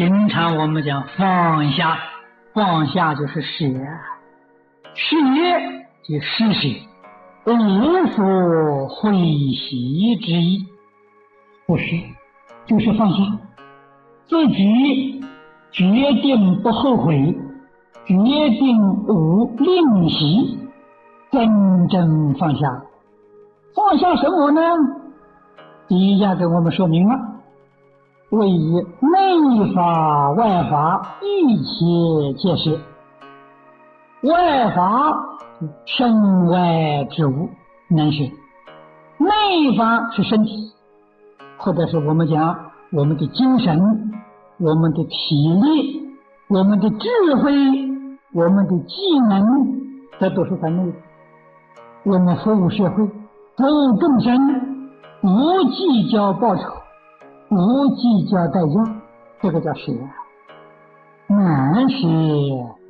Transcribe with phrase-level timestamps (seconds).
[0.00, 1.98] 平常我们讲放下，
[2.54, 3.66] 放下就是舍，
[4.94, 5.16] 舍
[6.02, 6.68] 即施舍，
[7.44, 9.12] 无所悔
[9.52, 10.66] 喜之意。
[11.66, 11.84] 不是，
[12.64, 13.16] 就是放下，
[14.26, 15.22] 自己
[15.70, 15.84] 决
[16.22, 17.36] 定不后悔，
[18.06, 20.58] 决定无吝惜，
[21.30, 22.82] 真正放下。
[23.74, 24.62] 放下什么呢？
[25.88, 27.14] 第一下给我们说明了，
[28.30, 32.78] 为内法外法一切皆是。
[34.22, 35.14] 外法
[35.84, 37.48] 身外之物
[37.88, 38.22] 能是，
[39.18, 40.72] 内法是身体，
[41.58, 42.56] 或者是我们讲
[42.92, 44.12] 我们的精神、
[44.58, 46.00] 我们的体力、
[46.48, 47.08] 我们的智
[47.42, 47.52] 慧、
[48.32, 49.44] 我们的技能，
[50.20, 50.92] 这都是在内。
[52.04, 53.04] 我们服务社会，
[53.56, 54.70] 服务众生。
[55.22, 55.28] 不
[55.70, 56.62] 计较报酬，
[57.50, 59.02] 无计较代价，
[59.42, 59.92] 这个叫舍，
[61.26, 62.06] 难学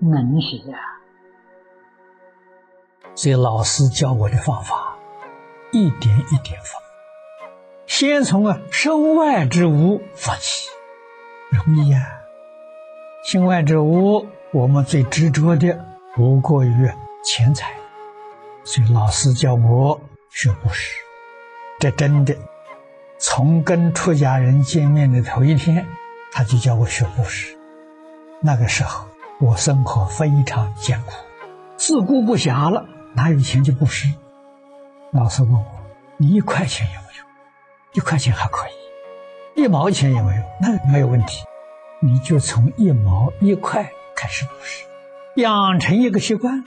[0.00, 0.78] 能学啊！
[3.14, 4.98] 所以老师教我的方法，
[5.72, 6.82] 一点一点放，
[7.86, 10.68] 先从啊身外之物放起，
[11.50, 11.98] 容易呀。
[13.24, 15.82] 身外之物，我们最执着的
[16.14, 16.90] 不过于
[17.24, 17.72] 钱财，
[18.64, 20.98] 所以老师教我学布施。
[21.78, 22.36] 这真的，
[23.22, 25.86] 从跟出家人见面的头一天，
[26.32, 27.54] 他就叫我学布施。
[28.40, 29.06] 那个时候
[29.38, 31.12] 我生活非常艰苦，
[31.76, 34.08] 自顾不暇了，哪有钱去布施？
[35.12, 35.66] 老师问我
[36.16, 37.24] ：“你一块钱有没有？
[37.92, 38.66] 一块钱还可
[39.54, 40.42] 以，一毛钱有没有？
[40.58, 41.44] 那没有问题。
[42.00, 44.86] 你就从一毛一块开始布施，
[45.36, 46.64] 养成一个习惯。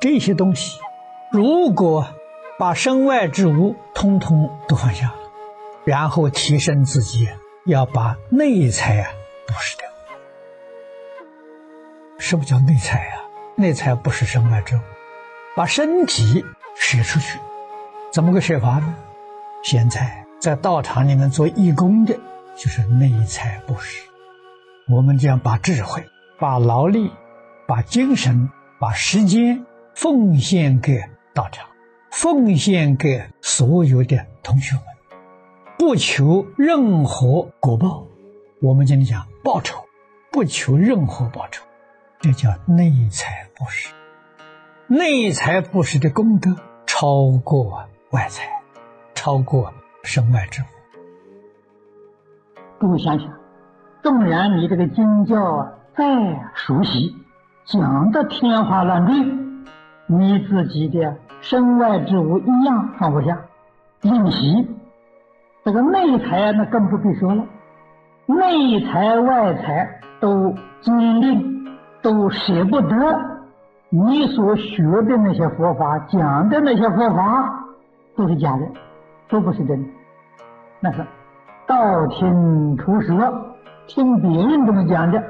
[0.00, 0.80] 这些东西，
[1.30, 2.08] 如果……”
[2.58, 5.14] 把身外之物通通都放下，
[5.90, 7.28] 然后提升自己，
[7.66, 9.10] 要把内财啊
[9.44, 9.88] 布施掉。
[12.16, 13.18] 什么叫内财啊？
[13.56, 14.80] 内财不是身外之物，
[15.56, 16.44] 把身体
[16.76, 17.40] 舍出去，
[18.12, 18.94] 怎么个舍法呢？
[19.64, 22.16] 现在在道场里面做义工的，
[22.56, 24.04] 就是内财布施。
[24.88, 26.06] 我们将把智慧、
[26.38, 27.10] 把劳力、
[27.66, 31.02] 把精神、把时间奉献给
[31.34, 31.66] 道场。
[32.12, 34.84] 奉献给所有的同学们，
[35.80, 38.04] 不求任何果报。
[38.60, 39.86] 我们今天讲报酬，
[40.30, 41.64] 不求任何报酬，
[42.20, 43.94] 这叫内财布施。
[44.88, 46.54] 内财布施的功德
[46.84, 48.60] 超过外财，
[49.14, 50.66] 超过身外之物。
[52.78, 53.32] 各位想想，
[54.02, 56.04] 纵然你这个经教啊再
[56.56, 57.16] 熟悉，
[57.64, 59.14] 讲的天花乱坠，
[60.08, 61.16] 你自己的。
[61.40, 63.46] 身外之物一样放不下，
[64.02, 64.68] 吝惜。
[65.62, 67.44] 这个内财那更不必说了，
[68.26, 71.66] 内财外财都坚定，
[72.02, 72.96] 都舍不得。
[73.90, 77.66] 你所学的那些佛法，讲的那些佛法，
[78.16, 78.66] 都是假的，
[79.28, 79.88] 都不是真的。
[80.80, 81.04] 那是
[81.66, 83.16] 道听途说，
[83.86, 85.22] 听别人这么讲的，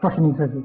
[0.00, 0.64] 不是你自己。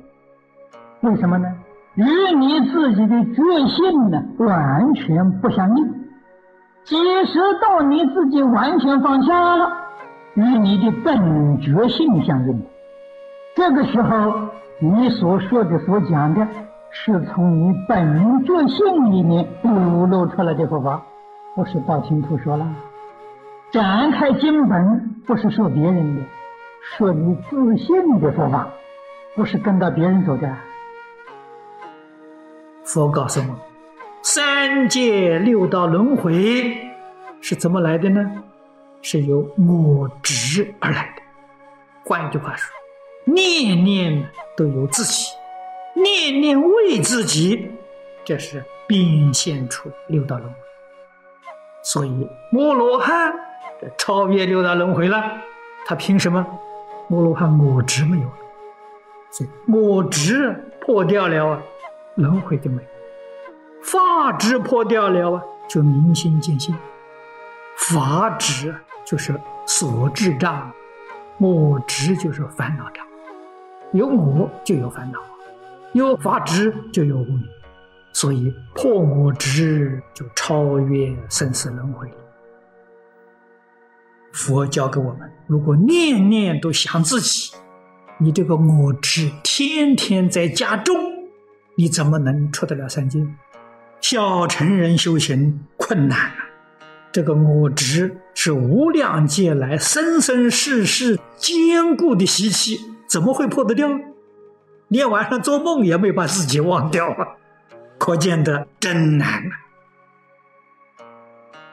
[1.01, 1.47] 为什么呢？
[1.95, 2.03] 与
[2.37, 6.04] 你自己的觉性呢完全不相应。
[6.85, 9.69] 即使到你自己完全放下了，
[10.35, 12.63] 与你的本觉性相应。
[13.55, 16.47] 这个时候，你所说的、所讲的，
[16.91, 21.01] 是从你本觉性里面流露出来的佛法，
[21.55, 22.67] 不是道听途说了。
[23.71, 26.21] 展开经本，不是说别人的，
[26.81, 28.67] 说你自信的佛法，
[29.35, 30.47] 不是跟到别人走的。
[32.83, 33.55] 佛告诉我，
[34.27, 36.75] 三界六道轮回
[37.41, 38.43] 是怎么来的呢？
[39.03, 41.21] 是由我执而来的。
[42.03, 42.73] 换一句话说，
[43.25, 44.27] 念念
[44.57, 45.27] 都有自己，
[45.93, 47.69] 念念为自己，
[48.23, 50.57] 这是变现出六道轮回。
[51.83, 53.31] 所以，摩罗汉
[53.95, 55.33] 超越六道轮回了。
[55.85, 56.43] 他凭什么？
[57.07, 58.33] 摩罗汉我执没有了，
[59.29, 60.51] 所以我执
[60.81, 61.61] 破掉了啊。
[62.15, 62.81] 轮回的美，
[63.85, 66.75] 法执破掉了啊，就明心见性。
[67.77, 68.73] 法执
[69.05, 70.71] 就是所智障，
[71.37, 73.05] 我执就是烦恼障。
[73.93, 75.19] 有我就有烦恼，
[75.93, 77.43] 有法执就有无明，
[78.11, 82.11] 所以破我执就超越生死轮回。
[84.33, 87.53] 佛教给我们，如果念念都想自己，
[88.17, 90.95] 你这个我执天天在加重。
[91.77, 93.19] 你怎么能出得了三界？
[94.07, 96.35] 小乘人修行困难啊！
[97.11, 102.79] 这个我执是无量劫来生生世世坚固的习气，
[103.09, 103.89] 怎么会破得掉？
[104.89, 107.29] 连晚上做梦也没把自己忘掉啊！
[107.97, 109.65] 可见得真难啊！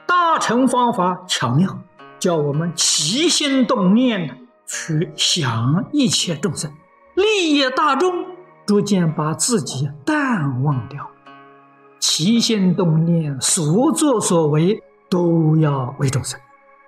[0.07, 1.83] 大乘方法巧妙，
[2.17, 6.73] 叫我们起心动念去想一切众生，
[7.13, 8.25] 利益大众，
[8.65, 11.11] 逐渐把自己淡忘掉。
[12.03, 16.37] 起心动念，所作所为都要为众生。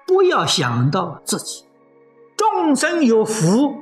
[0.05, 1.63] 不要想到自己，
[2.35, 3.77] 众生有福，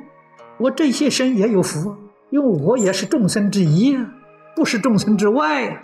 [0.60, 1.98] 我这些生也有福，
[2.30, 4.14] 因为我也是众生之一啊，
[4.56, 5.84] 不是众生之外。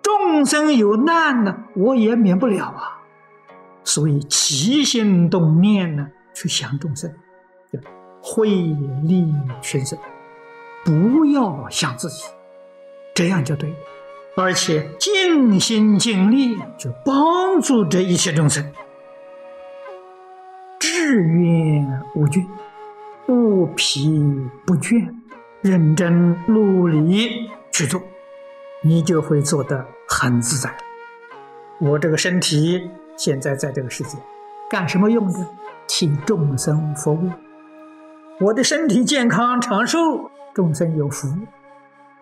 [0.00, 3.02] 众生有难呢，我也免不了啊。
[3.82, 6.06] 所以起心动念呢，
[6.36, 7.12] 去想众生，
[8.22, 9.98] 惠利群生，
[10.84, 12.26] 不要想自己，
[13.12, 13.74] 这样就对。
[14.34, 18.64] 而且尽心尽力，就帮助这一切众生。
[20.78, 22.46] 志愿无惧，
[23.26, 24.18] 不疲
[24.64, 25.06] 不倦，
[25.60, 28.02] 认真努力去做，
[28.82, 30.74] 你就会做得很自在。
[31.78, 34.16] 我这个身体现在在这个世界，
[34.70, 35.46] 干什么用的？
[35.86, 37.30] 替众生服务。
[38.40, 41.28] 我的身体健康长寿，众生有福；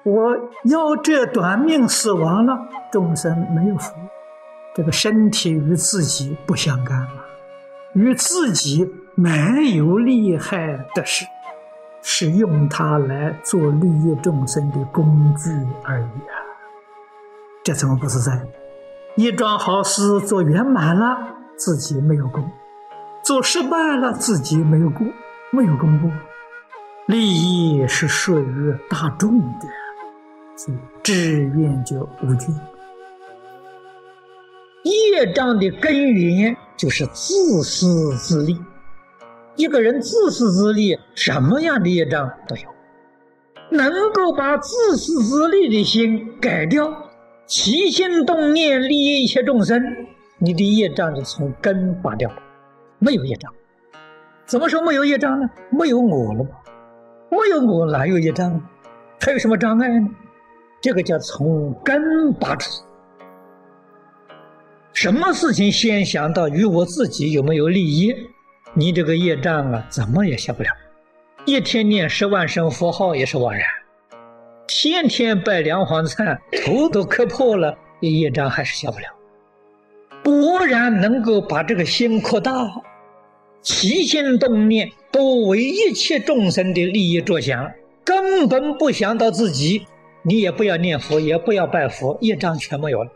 [0.02, 2.58] 我要这短命死亡了，
[2.90, 3.92] 众生没有福。
[4.74, 7.26] 这个身体与自己不相干了。
[7.92, 11.26] 与自己没有利害的事，
[12.02, 15.50] 是用它来做利益众生的工具
[15.82, 16.38] 而已啊！
[17.64, 18.46] 这怎么不自在？
[19.16, 21.18] 一桩好事做圆满了，
[21.56, 22.44] 自己没有功；
[23.24, 25.12] 做失败了，自己没有功，
[25.50, 26.10] 没有功过。
[27.06, 29.66] 利益是属于大众的，
[30.62, 32.52] 所以志愿就无惧。
[34.82, 36.54] 业障的根源。
[36.76, 38.58] 就是自私自利，
[39.54, 42.62] 一个人自私自利，什么样的业障都有。
[43.70, 47.10] 能够把自私自利的心改掉，
[47.44, 49.82] 起心动念利益一切众生，
[50.38, 52.36] 你的业障就从根拔掉了，
[52.98, 53.52] 没有业障。
[54.46, 55.50] 怎么说没有业障呢？
[55.70, 56.46] 没有我了，
[57.30, 58.58] 没有我哪有业障？
[59.20, 60.08] 还有什么障碍呢？
[60.80, 62.70] 这个叫从根拔除。
[64.92, 68.14] 什么事情先想到与我自己有没有利益？
[68.74, 70.68] 你这个业障啊，怎么也消不了。
[71.44, 73.62] 一天念十万声佛号也是枉然，
[74.66, 79.06] 天天拜梁皇忏，头都磕破了，业障还是消不了。
[80.22, 82.52] 果然能够把这个心扩大，
[83.62, 87.72] 起心动念都为一切众生的利益着想，
[88.04, 89.86] 根本不想到自己。
[90.22, 93.10] 你也不要念佛，也不要拜佛，业障全没有了。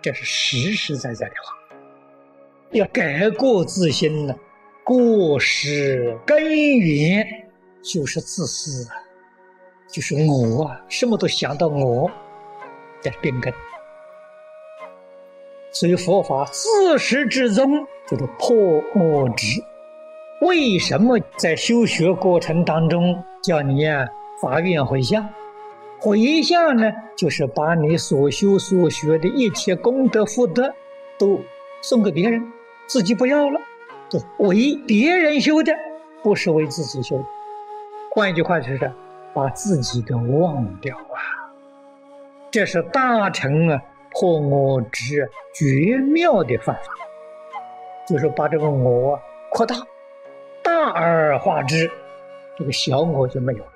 [0.00, 1.56] 这是实实在在的话，
[2.70, 4.34] 要改过自新呢。
[4.84, 7.26] 过失根源
[7.82, 8.94] 就是自私啊，
[9.92, 12.10] 就是我啊，什么都想到我，
[13.00, 13.52] 在变根。
[15.72, 18.56] 所以佛法自始至终就是破
[18.94, 19.60] 我执。
[20.40, 24.06] 为什么在修学过程当中叫你啊
[24.40, 25.28] 发愿回向？
[26.00, 30.72] 回向呢，就是把你所修所学的一切功德福德，
[31.18, 31.40] 都
[31.82, 32.40] 送给别人，
[32.86, 33.60] 自己不要了，
[34.08, 35.72] 都为别人修的，
[36.22, 37.24] 不是为自己修的。
[38.12, 38.92] 换一句话就是，
[39.34, 41.50] 把自己给忘掉啊！
[42.50, 46.82] 这是大乘啊破我执绝妙的方法，
[48.08, 49.74] 就是把这个我扩大，
[50.62, 51.90] 大而化之，
[52.56, 53.72] 这个小我就没有了。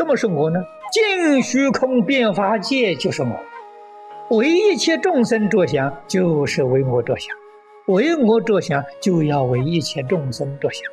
[0.00, 0.58] 什么是我呢？
[0.90, 7.36] 尽虚空变法界就是我，为一切众生着想就是为我着想，
[7.84, 10.90] 为我着想就要为一切众生着想，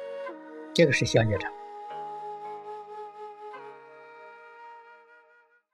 [0.73, 1.49] 这个是小业障。